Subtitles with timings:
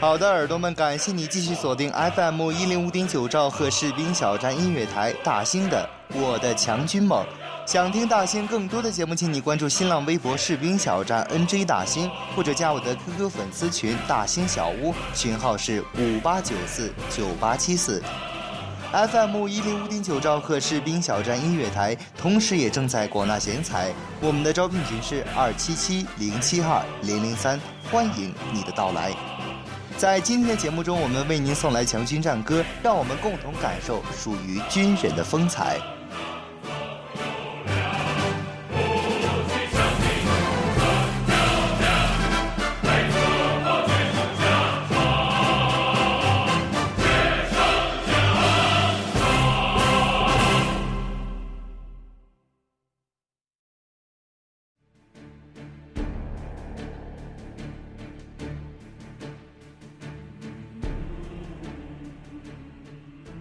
[0.00, 5.86] 好的，耳朵们，感谢你继续锁定 FM 一零五点九兆赫士兵小站音乐台大兴的
[6.18, 7.22] 《我的强军梦》。
[7.70, 18.02] 想听大兴更多的节目，请你关注新浪微博士兵小站 NJ 大兴，或者加我的 QQ 粉丝群大兴小屋，群号是五八九四九八七四。
[18.92, 23.92] FM 一零五点九兆赫士兵小站音乐台，同时也正在广纳贤才。
[24.22, 29.12] 我们的招聘群是二七七零七二零零三，欢迎你的到来。
[30.00, 35.78] 在今天的节目中，我们为您送来强军战歌，让我们共同感受属于军人的风采。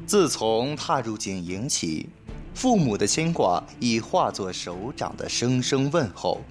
[0.09, 2.09] 自从踏入警营起，
[2.55, 6.41] 父母的牵挂已化作手掌的声声问候，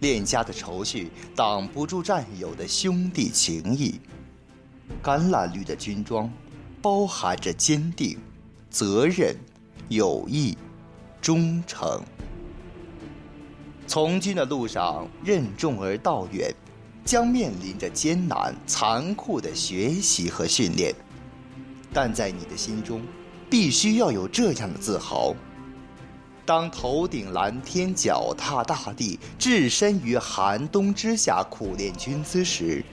[0.00, 4.00] 恋家的愁绪挡不住战友的兄弟情谊。
[5.00, 6.28] 橄榄绿的军装，
[6.82, 8.18] 包含着坚定、
[8.68, 9.36] 责任、
[9.88, 10.58] 友谊、
[11.20, 12.02] 忠诚。
[13.86, 16.52] 从军的路上任重而道远，
[17.04, 20.92] 将面临着艰难、残酷的学习和训练。
[22.00, 23.02] 但在你的心中，
[23.50, 25.34] 必须要有这样的自豪：
[26.46, 32.84] 当头顶蓝天、脚踏大地、置身于寒冬之下苦练军姿时，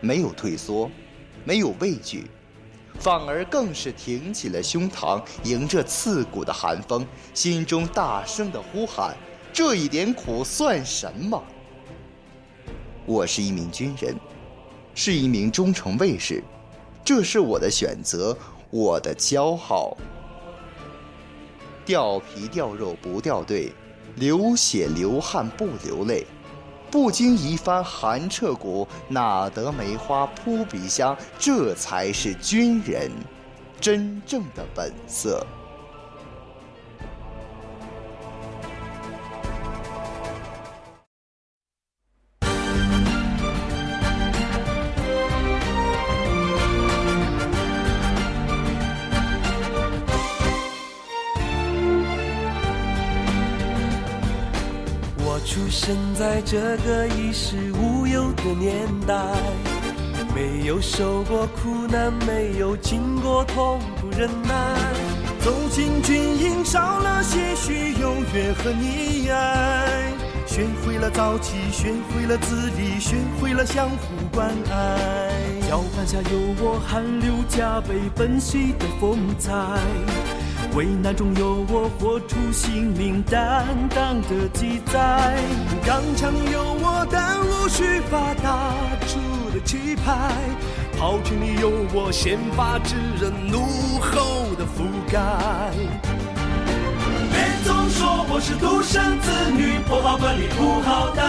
[0.00, 0.90] 没有退缩，
[1.44, 2.26] 没有畏惧，
[2.98, 9.16] 反而更是挺起了胸膛，迎着刺骨的寒风，心中大声的呼喊
[9.54, 11.40] ：“这一点苦算什么？
[13.06, 14.16] 我是一名军人，
[14.96, 16.42] 是一名忠诚卫士。”
[17.04, 18.36] 这是我的选择，
[18.70, 19.96] 我的骄傲。
[21.84, 23.72] 掉皮掉肉不掉队，
[24.14, 26.24] 流血流汗不流泪，
[26.90, 31.16] 不经一番寒彻骨，哪得梅花扑鼻香？
[31.38, 33.10] 这才是军人
[33.80, 35.44] 真正的本色。
[55.72, 59.14] 生在这个衣食无忧的年代，
[60.34, 64.76] 没有受过苦难，没有经过痛苦忍耐，
[65.40, 70.12] 走进军营少了些许优越和溺爱，
[70.46, 73.96] 学会了早起，学会了自立，学会了相互
[74.30, 75.30] 关爱，
[75.70, 79.50] 脚板下有我汗流浃背奔袭的风采。
[80.74, 85.36] 危难中有我活出性命担当的记载，
[85.84, 88.72] 钢枪有我弹无虚发打
[89.06, 89.18] 出
[89.52, 90.32] 的气派，
[90.98, 93.60] 炮群里有我先发制人怒
[94.00, 95.20] 吼的覆盖。
[97.30, 101.22] 别总说我是独生子女，破好管理不好带，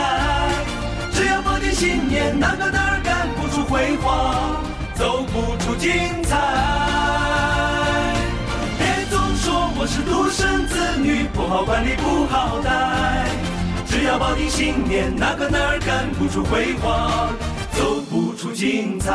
[1.11, 4.63] 只要抱定信念，哪个哪儿干不出辉煌，
[4.95, 5.91] 走不出精
[6.23, 6.62] 彩。
[11.53, 13.27] 好管理不好带。
[13.85, 17.29] 只要抱定信念，哪个哪儿干不出辉煌，
[17.73, 19.13] 走不出精彩。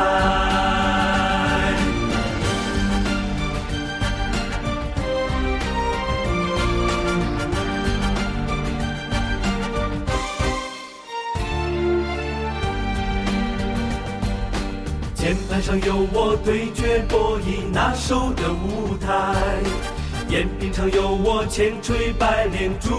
[15.13, 19.35] 键盘上有我对决博弈拿手的舞台，
[20.29, 22.91] 演兵场有我千锤百炼铸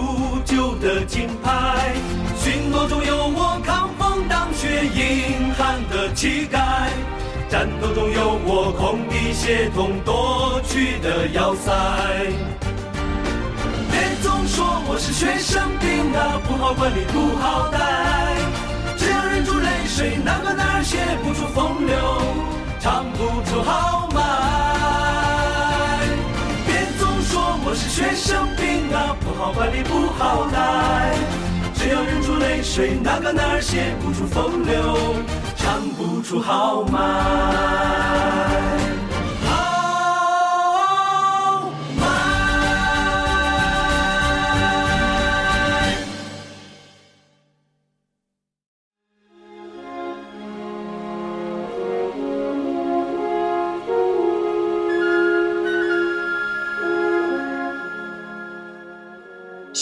[0.45, 1.95] 就的金牌，
[2.37, 6.91] 巡逻中有我抗风挡雪硬汉的气概，
[7.49, 11.71] 战斗中有我空地协同夺取的要塞。
[13.93, 17.79] 别总说我是学生兵啊，不好管理不好带。
[18.99, 21.97] 只要忍住泪水，哪个哪儿写不出风流，
[22.81, 24.80] 唱不出豪迈。
[27.71, 31.15] 我是学生兵啊，不好管理不好带。
[31.73, 35.15] 只要忍住泪水，哪个男儿写不出风流，
[35.55, 36.99] 唱不出豪迈。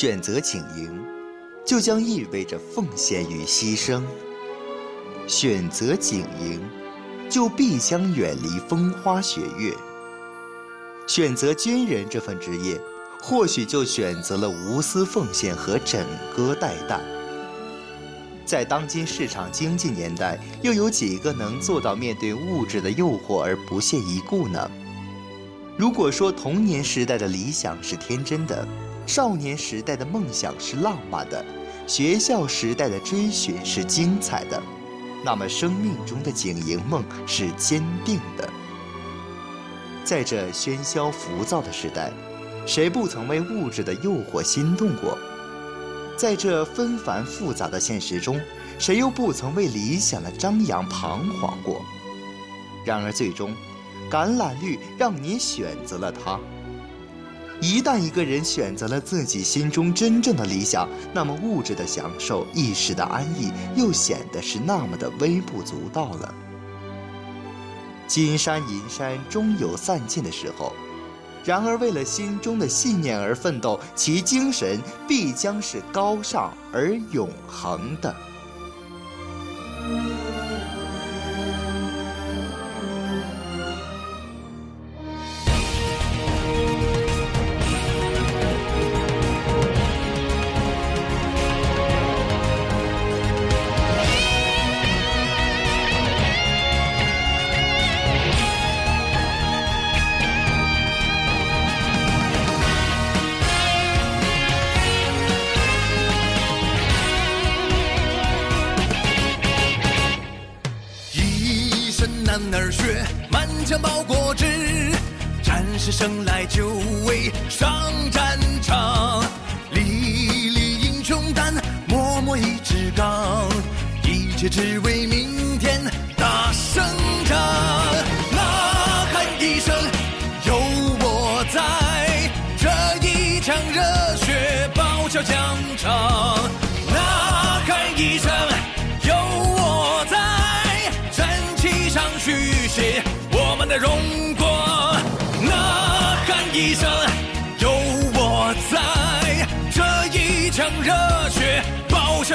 [0.01, 1.05] 选择警营，
[1.67, 4.01] 就将意味着奉献与牺牲；
[5.27, 6.63] 选择警营，
[7.29, 9.75] 就必将远离风花雪月。
[11.09, 12.81] 选择军人这份职业，
[13.21, 16.07] 或许就选择了无私奉献和枕
[16.37, 17.01] 戈待旦。
[18.47, 24.71] 在当今市场经济年代，又有几个能做到面对物质的诱惑而不屑一顾呢？
[25.79, 28.67] 如果说童年时代的理想是天真的，
[29.07, 31.45] 少年时代的梦想是浪漫的，
[31.87, 34.61] 学校时代的追寻是精彩的，
[35.25, 38.51] 那么生命中的经营梦是坚定的。
[40.03, 42.11] 在这喧嚣浮躁的时代，
[42.67, 45.17] 谁不曾为物质的诱惑心动过？
[46.17, 48.41] 在这纷繁复杂的现实中，
[48.81, 51.81] 谁又不曾为理想的张扬彷徨过？
[52.85, 53.55] 然而最终，
[54.11, 56.39] 橄榄绿让你选择了它。
[57.61, 66.33] 一旦一个人选择了自己心中真正的理想，那么物质的享受、一时的安逸，又显得是那么的微不足道了。
[68.07, 70.73] 金山银山终有散尽的时候，
[71.45, 78.15] 然而为了心中的信念而奋斗，其精神必将是高尚而永恒的。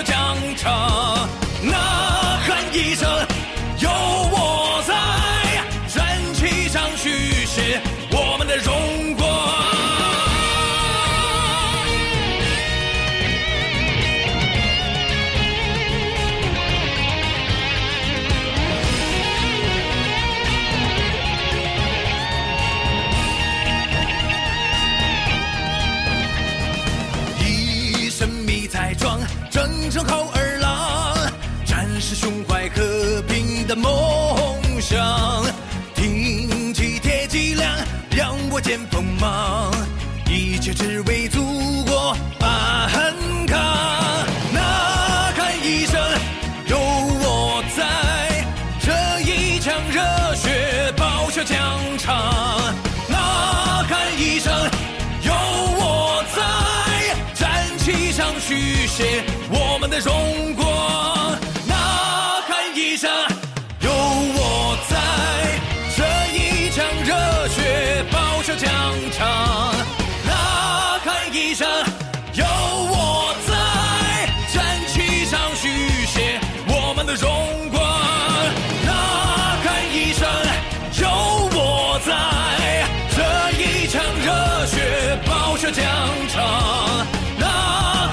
[0.03, 1.29] 疆场。
[1.62, 1.75] 呐
[2.45, 3.10] 喊一声，
[40.63, 41.43] 却只为祖
[41.84, 43.13] 国安
[43.46, 43.60] 康。
[44.53, 46.00] 呐喊一声，
[46.67, 48.46] 有我在，
[48.79, 50.01] 这一腔热
[50.36, 51.60] 血报效疆
[51.98, 52.15] 场。
[53.10, 54.53] 呐喊一声，
[55.24, 56.41] 有我在。
[57.34, 60.52] 战旗上续写我们的荣
[77.15, 77.82] 荣光。
[78.86, 78.91] 呐
[79.63, 80.27] 喊一声，
[81.01, 81.08] 有
[81.53, 82.12] 我在，
[83.15, 83.17] 这
[83.62, 85.84] 一场热血报效疆
[86.29, 86.36] 场。
[87.38, 87.46] 呐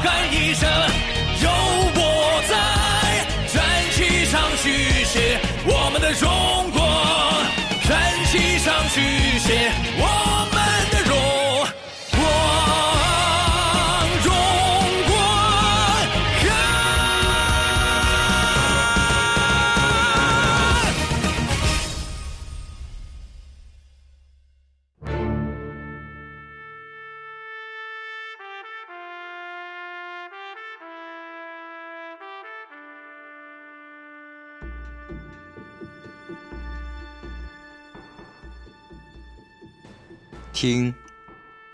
[0.02, 0.69] 喊一声，
[1.42, 1.49] 有
[1.97, 2.00] 我
[2.49, 2.52] 在，
[3.52, 6.78] 战旗上续写我们的荣光，
[7.88, 7.90] 战
[8.30, 9.00] 旗上续
[9.38, 9.71] 写
[40.60, 40.94] 听，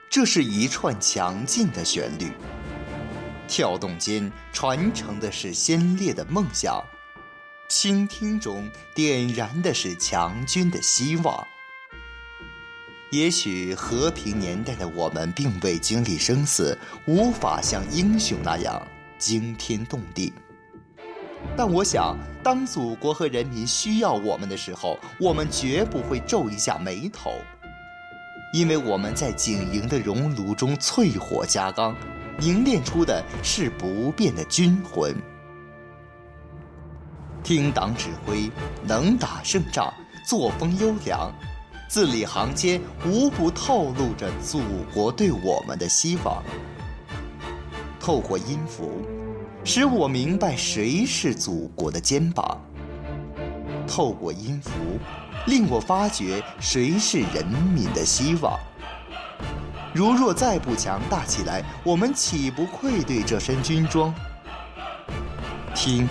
[0.09, 2.31] 这是一串强劲的旋律，
[3.49, 6.81] 跳动间传承的是先烈的梦想，
[7.69, 11.45] 倾听中点燃的是强军的希望。
[13.11, 16.79] 也许和平年代的我们并未经历生死，
[17.09, 18.81] 无法像英雄那样
[19.19, 20.33] 惊天动地。
[21.57, 27.33] 但我想，当祖国和人民需要我们的时候，我们绝不会皱一下眉头。
[28.57, 31.95] 因为我们在警营的熔炉中淬火加钢，
[32.39, 35.15] 凝练出的是不变的军魂。
[37.45, 38.51] 听党指挥，
[38.83, 39.93] 能打胜仗，
[40.27, 41.31] 作风优良，
[41.87, 46.43] 字里行间无不透露着祖国对我们的希望。
[48.01, 48.91] 透过音符，
[49.65, 52.57] 使我明白谁是祖国的肩膀；
[53.87, 54.71] 透过音符。
[55.47, 58.59] 令我发觉谁是人民的希望。
[59.95, 64.15] 如若再不强大起来，我们岂不愧对这身军装？
[65.75, 66.09] 听，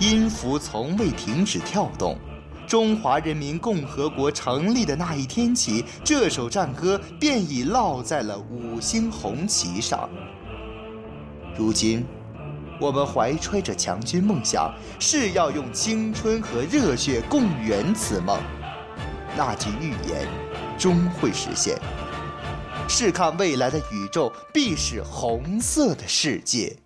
[0.00, 2.18] 音符从未停止跳动。
[2.66, 10.08] 中华人民共和国成立的那一天起，这首战歌便已烙在了五星红旗上。
[11.56, 12.04] 如今。
[12.80, 18.40] 我们怀揣着强军梦想，誓要用青春和热血共圆此梦。
[19.36, 20.26] 那句预言
[20.78, 21.78] 终会实现。
[22.88, 26.76] 试看未来的宇宙，必是红色的世界。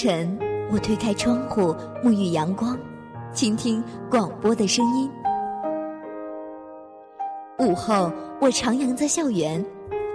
[0.00, 0.34] 晨，
[0.72, 2.74] 我推开窗户，沐浴阳光，
[3.34, 5.10] 倾听广播的声音。
[7.58, 9.62] 午后，我徜徉在校园，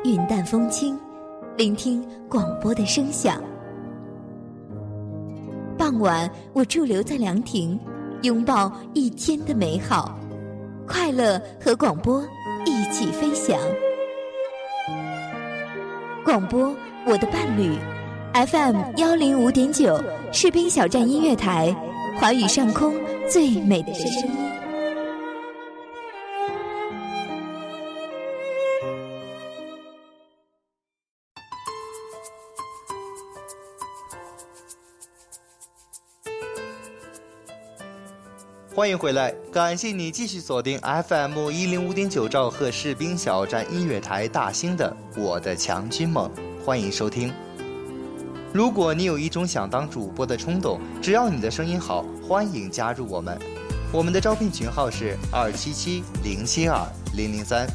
[0.04, 1.00] 云淡风轻，
[1.56, 3.40] 聆听广播的声响。
[5.78, 7.80] 傍晚，我驻留在凉亭，
[8.24, 10.18] 拥抱一天的美好，
[10.88, 12.24] 快乐和广播
[12.66, 13.56] 一起飞翔。
[16.24, 16.76] 广播，
[17.06, 17.78] 我的伴侣。
[18.36, 19.98] FM 幺零五点九
[20.34, 21.74] 士兵小站音乐台，
[22.20, 22.94] 华语上空
[23.30, 24.30] 最美的声音。
[38.76, 46.30] 欢迎回来，感谢你继续锁定 FM 一零五点九兆赫士兵小站音乐台大兴的《我的强军梦》，
[46.66, 47.34] 欢迎收听。
[48.56, 53.38] 如果你有一种想当主播的冲动，只要你的声音好，欢迎加入我们。
[53.92, 57.68] 我们的招聘群号是二七七零七二零零三，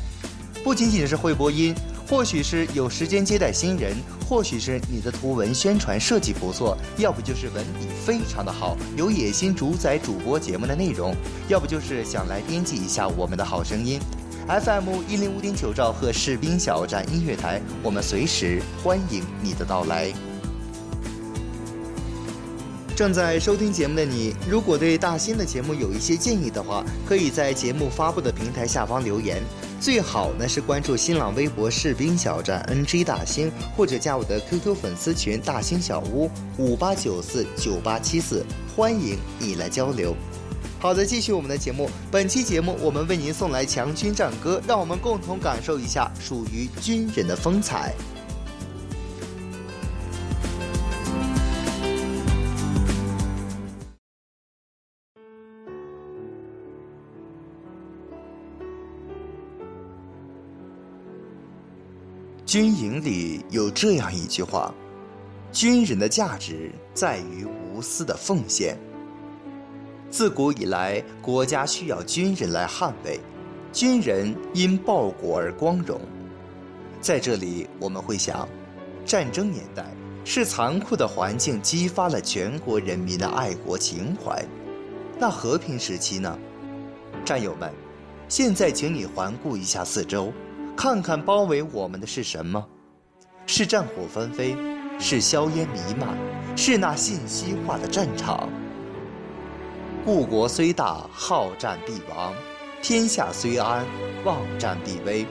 [0.64, 1.74] 不仅仅是会播音，
[2.08, 3.94] 或许是有时间接待新人。
[4.26, 11.14] 或许是你的图文宣传设计不错，要不就是文笔非常的好，有野心主宰主播节目的内容，
[11.46, 14.00] 要不就是想来编辑一下我们的好声音。
[14.48, 20.10] FM 一零五点九兆赫士兵小站音乐台，我们随时欢迎你的到来。
[23.00, 29.42] 正在收听节目的你，如果对大新的节目有一些建议的话，可以在节目发布的平台下方留言。
[29.80, 38.44] 最好呢是关注新浪微博“士兵小站 NG 大兴”，或者加我的 QQ 粉丝群“大兴小屋五八九四九八七四”，
[38.76, 40.14] 欢迎你来交流。
[40.78, 41.88] 好的，继续我们的节目。
[42.10, 47.94] 本期节目我们为您送来强军战歌，让我们共同感受一下属于军人的风采。
[62.50, 64.74] 军营里有这样一句话
[65.54, 68.76] ：“军人的价值在于无私的奉献。”
[70.10, 73.20] 自古以来，国家需要军人来捍卫，
[73.72, 76.00] 军人因报国而光荣。
[77.00, 78.48] 在这里，我们会想，
[79.06, 79.86] 战争年代
[80.24, 84.44] 是残酷的环境激发了全国人民的爱国情怀，
[85.20, 86.36] 那和平时期呢？
[87.24, 87.72] 战友们，
[88.28, 90.32] 现在请你环顾一下四周。
[90.82, 92.66] 看看包围我们的是什么？
[93.44, 94.56] 是战火纷飞，
[94.98, 96.16] 是硝烟弥漫，
[96.56, 98.48] 是那信息化的战场。
[100.06, 102.32] 故国虽大，好战必亡；
[102.80, 103.84] 天下虽安，
[104.24, 105.26] 忘战必危。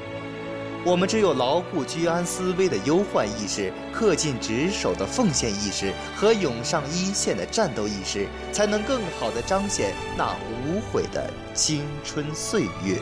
[0.86, 10.32] 我们只有牢固居安思危的忧患意识、恪尽职守的奉献意识和勇上一线的战斗意识，才能更好地彰显那
[10.68, 13.02] 无悔的青春岁月。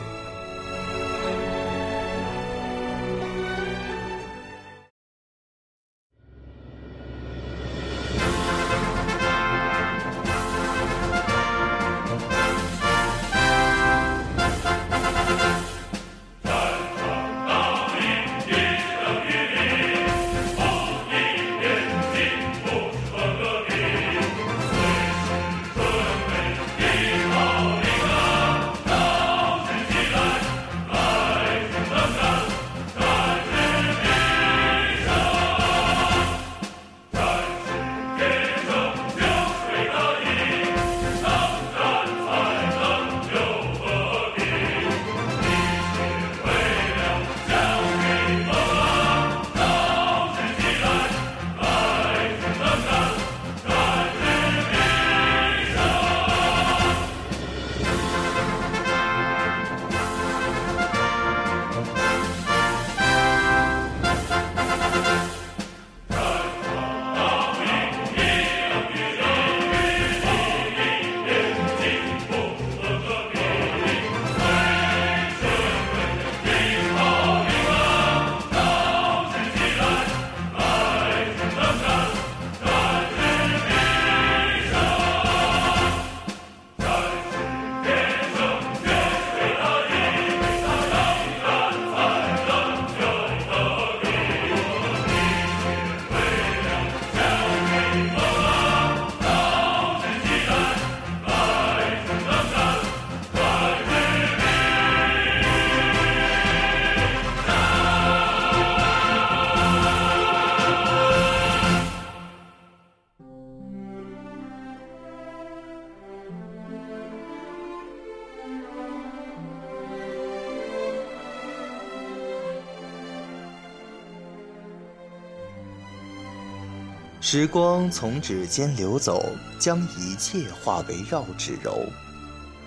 [127.20, 129.24] 时光从指尖流走，
[129.58, 131.72] 将一切化为绕指柔；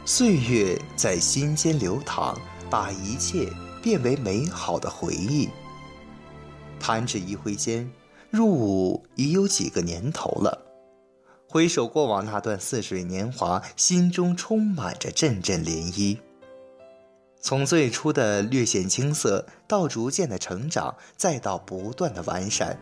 [0.05, 2.37] 岁月在心间流淌，
[2.69, 3.47] 把一切
[3.81, 5.47] 变为美好的回忆。
[6.81, 7.89] 弹指一挥间，
[8.29, 10.67] 入伍已有几个年头了。
[11.47, 16.17] 回首过往那段似水年华，心中充满着阵阵涟漪。
[17.39, 22.77] 从最初的略显青涩，到逐渐的成长，再到不断的完善，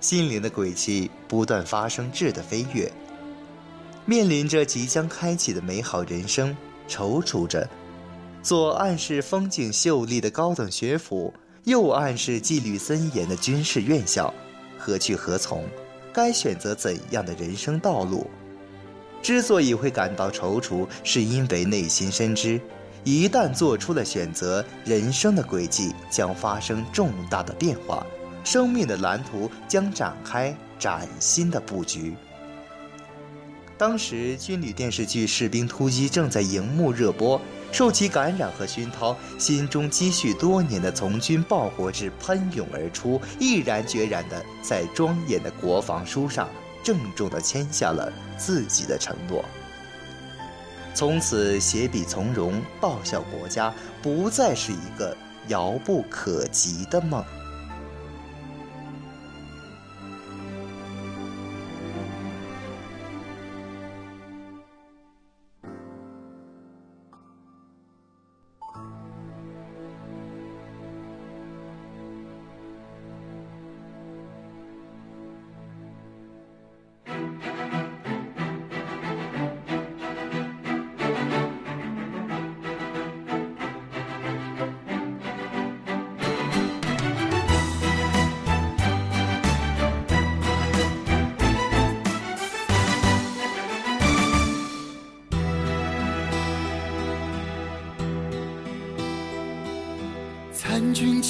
[0.00, 2.90] 心灵的轨迹不断发生质的飞跃。
[4.06, 6.56] 面临着即将开启的美好人生，
[6.88, 7.68] 踌躇着，
[8.42, 11.32] 左暗示风景秀丽的高等学府，
[11.64, 14.32] 右暗示纪律森严的军事院校，
[14.78, 15.64] 何去何从？
[16.12, 18.28] 该选择怎样的人生道路？
[19.22, 22.60] 之所以会感到踌躇，是因为内心深知，
[23.04, 28.04] 一旦做出了选择，人生的轨迹将发生重大的变化，
[28.44, 32.14] 生命的蓝图将展开崭新的布局。
[33.78, 37.40] 当时军旅电视剧《士兵突击》正在荧幕热播。
[37.72, 46.48] 受其感染和熏陶，心中积蓄多年的从军报国志喷涌而出，毅然决然地在庄严的国防书上
[46.82, 49.44] 郑重地签下了自己的承诺。
[50.92, 53.72] 从此，携笔从戎，报效国家，
[54.02, 57.24] 不再是一个遥不可及的梦。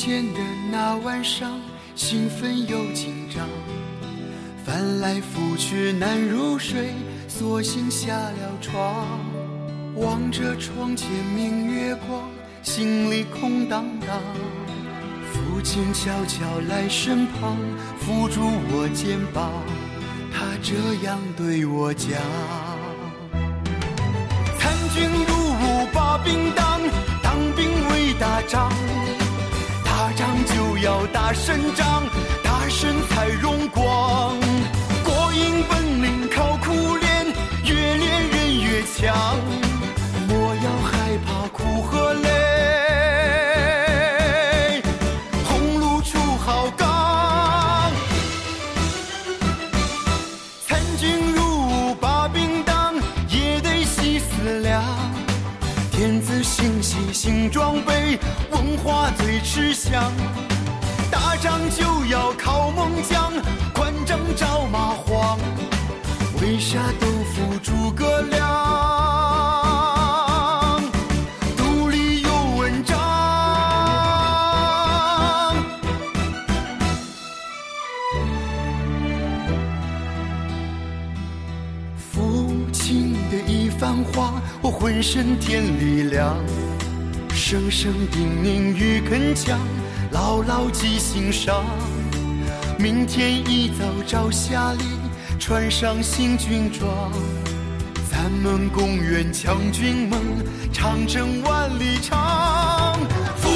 [0.03, 0.41] 前的
[0.73, 1.61] 那晚上，
[1.95, 3.47] 兴奋又紧张，
[4.65, 6.95] 翻来覆去难入睡，
[7.29, 9.07] 索性下了床。
[9.97, 12.23] 望着窗前明月光，
[12.63, 14.23] 心里空荡荡。
[15.35, 17.59] 父亲悄悄来身旁，
[17.99, 18.41] 扶住
[18.73, 19.53] 我肩膀，
[20.33, 22.09] 他这样对我讲：
[24.59, 26.81] 参军入伍把兵当，
[27.23, 28.73] 当兵为打仗。
[31.01, 32.05] 要打胜仗，
[32.45, 34.37] 打胜才荣光。
[35.03, 37.27] 过硬本领靠苦练，
[37.65, 39.69] 越练人越强。
[85.12, 86.37] 身添力量。
[87.35, 89.57] 声声叮咛与铿锵，
[90.12, 91.64] 牢牢记心上。
[92.79, 94.85] 明天一早朝霞里，
[95.37, 97.11] 穿上新军装。
[98.09, 100.20] 咱们共圆强军梦，
[100.73, 102.96] 长征万里长。
[103.37, 103.49] 父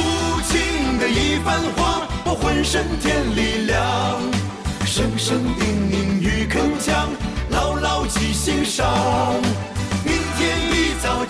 [0.42, 4.20] 亲的一番话，我浑身添力量。
[4.84, 7.06] 声声叮咛与铿锵，
[7.50, 8.84] 牢牢记心上。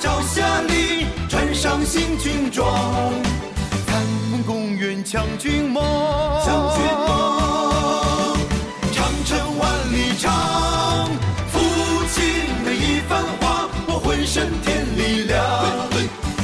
[0.01, 1.07] 朝霞里。
[1.29, 3.13] 穿上新军装，
[3.87, 5.83] 咱们共圆强军梦。
[6.45, 8.37] 强军梦，
[8.93, 11.11] 长城万里长。
[11.51, 11.59] 父
[12.13, 12.23] 亲
[12.65, 15.43] 的一番话，我浑身添力量。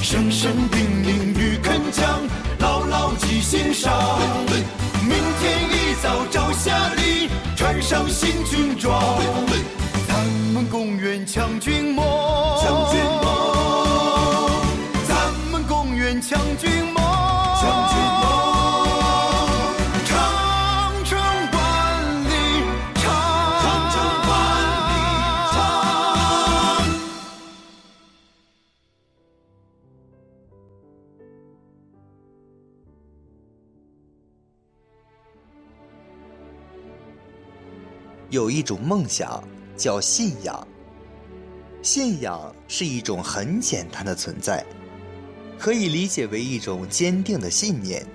[0.03, 2.03] 声声叮咛与铿锵，
[2.59, 3.93] 牢牢记心上。
[5.03, 9.01] 明天一早朝霞里，穿上新军装，
[10.09, 12.05] 咱们共圆强军梦。
[12.61, 13.01] 强军
[38.31, 39.43] 有一种梦想
[39.77, 40.67] 叫信仰，
[41.83, 44.65] 信仰是一种很简单的存在。
[45.59, 48.07] 可以理解为一种坚定的信念，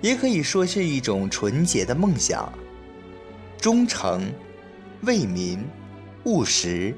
[0.00, 2.52] 也可以说是一种纯洁的梦想。
[3.58, 4.30] 忠诚、
[5.02, 5.58] 为民、
[6.24, 6.94] 务实、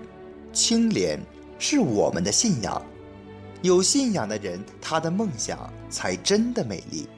[0.53, 1.19] 清廉，
[1.59, 2.85] 是我们的信仰。
[3.63, 7.09] 有信仰的人，他的梦想才真的美丽。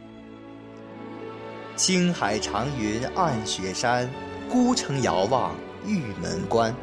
[1.75, 4.09] 青海长云暗雪山，
[4.51, 5.55] 孤城遥望
[5.87, 6.75] 玉门关。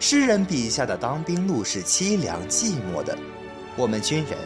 [0.00, 3.16] 诗人笔下的当兵路是凄凉寂寞的，
[3.76, 4.36] 我们军人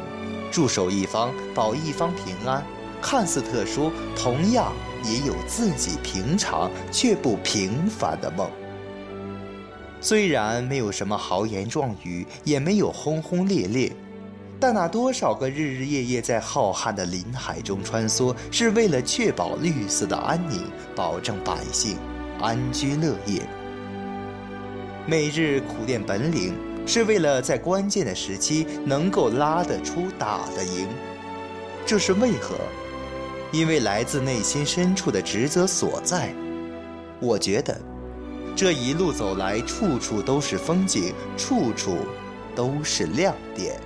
[0.51, 2.63] 驻守一方，保一方平安，
[3.01, 4.73] 看似特殊，同样
[5.05, 8.51] 也有自己平常却不平凡的梦。
[10.01, 13.91] 虽然没有什么豪言壮语，也没有轰轰烈烈。
[14.59, 20.63] 但那多少个日日夜夜在浩瀚的林海中穿梭，是为了确保绿色的安宁，
[20.95, 21.99] 保证百姓
[22.41, 23.43] 安居乐业。
[25.07, 26.55] 每日苦练本领，
[26.87, 30.89] 是为了在关键的时期能够拉得出、打得赢。
[31.87, 32.57] 这是为何？
[33.53, 36.35] 因为来自内心深处的职责所在。
[37.21, 37.81] 我觉得，
[38.57, 41.99] 这一路走来，处处都是风景，处处
[42.55, 43.81] 都是亮点。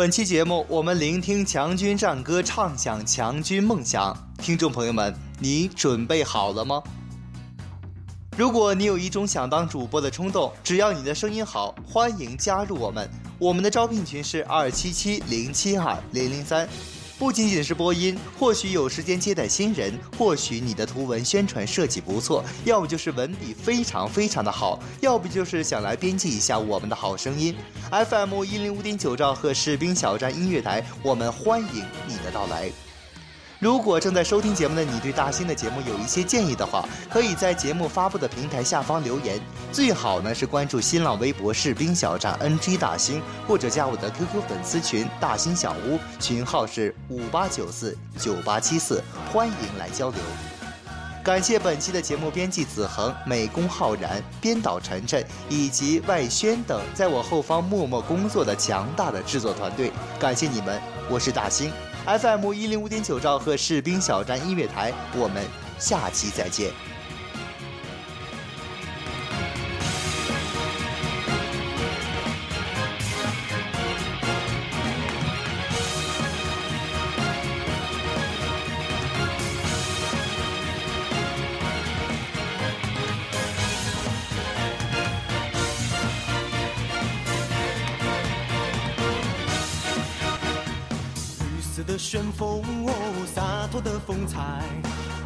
[0.00, 4.16] 本期节目，我们聆听强军战歌，唱响强军梦想。
[4.38, 6.82] 听众朋友们，你准备好了吗？
[8.34, 13.06] 如果你有一种想当主播的冲动，只要你的声音好，欢迎加入我们。
[13.38, 16.66] 我们的招聘群是二七七零七二零零三。
[17.20, 27.54] 不仅仅是播音，或许有时间接待新人，或许你的图文宣传设计不错，要不就是文笔非常非常的好，要不就是想来编辑一下我们的好声音。
[27.90, 32.72] FM 一零五点九兆赫士兵小站音乐台，我们欢迎你的到来。
[33.60, 39.38] 如果正在收听节目的你对大兴的节目有一些建议的话，可以在节目发布的平台下方留言。
[39.70, 50.18] 最好呢是关注新浪微博“士兵小站 NG 大兴”，或者加我的 QQ 粉丝群“大兴小屋”，群号是五八九四九八七四，欢迎来交流。
[51.22, 61.70] 感谢本期的节目编辑子恒、美工浩然、编导晨晨以及外宣等在我后方默默工作的强大的制作团队，感谢你们，我是大兴。
[62.18, 65.44] FM 一零五点九兆赫士兵小站音乐台，我们
[65.78, 66.72] 下期再见。
[92.00, 92.92] 旋风哦，
[93.34, 94.62] 洒脱的风采，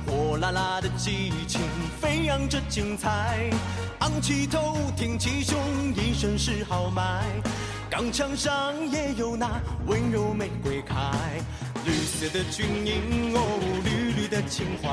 [0.06, 1.60] 火辣辣的激情。
[2.00, 2.24] 飞。
[2.24, 3.50] 扬着精彩，
[3.98, 5.60] 昂起头，挺起胸，
[5.94, 7.22] 一身是豪迈。
[7.90, 10.96] 钢枪上也有那温柔玫瑰开，
[11.84, 13.38] 绿色的军营哦，
[13.84, 14.88] 绿绿的情怀，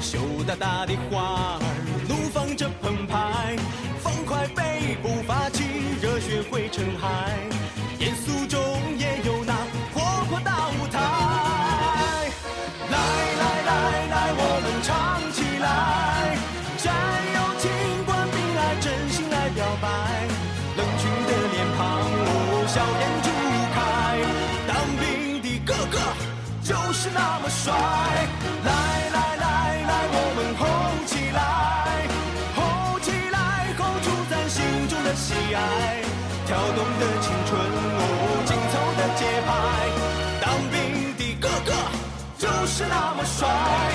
[0.00, 3.56] 羞答答的花儿怒放着澎湃，
[4.00, 5.62] 放快背步发起，
[6.00, 7.36] 热血汇成海，
[27.66, 27.74] 帅。
[27.74, 28.70] 来
[29.10, 29.46] 来来
[29.90, 30.62] 来，我们吼
[31.10, 31.38] 起来，
[32.54, 32.58] 吼
[33.00, 35.58] 起来，吼出咱心中的喜爱，
[36.46, 38.02] 跳动的青春，哦，
[38.46, 39.50] 紧凑的节拍。
[40.40, 40.74] 当兵
[41.18, 41.72] 的哥哥
[42.38, 43.85] 就是那么帅。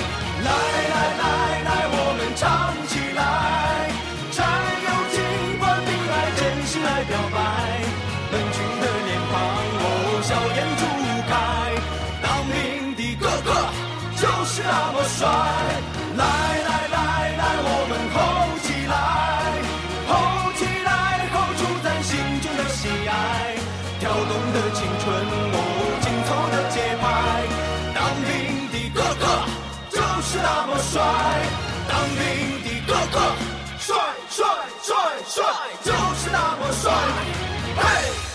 [30.32, 31.02] 是那么帅，
[31.90, 33.20] 当兵的哥哥
[33.78, 33.94] 帅
[34.30, 34.46] 帅
[34.82, 34.96] 帅
[35.28, 35.44] 帅，
[35.84, 36.90] 就是那么帅，
[37.76, 38.31] 嘿。